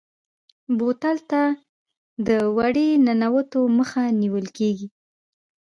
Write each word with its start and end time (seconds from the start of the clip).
بوتل 0.77 1.17
ته 1.29 1.41
د 2.27 2.29
دوړې 2.43 2.87
ننوتو 3.05 3.61
مخه 3.77 4.01
نیول 4.21 4.45
کېږي. 4.57 4.87